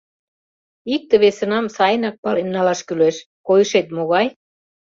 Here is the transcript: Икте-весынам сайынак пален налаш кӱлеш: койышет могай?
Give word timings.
Икте-весынам 0.93 1.65
сайынак 1.75 2.15
пален 2.23 2.47
налаш 2.55 2.79
кӱлеш: 2.87 3.15
койышет 3.47 3.87
могай? 3.95 4.27